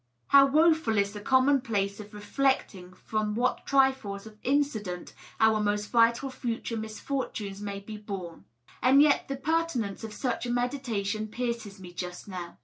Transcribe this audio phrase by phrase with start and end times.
[0.29, 5.91] How woful is the com monplace of reflecting from what trifles of incident our most
[5.91, 8.45] vital future misfortunes may be born!
[8.81, 12.57] And yet the pertinence of such a meditation pierces me just now.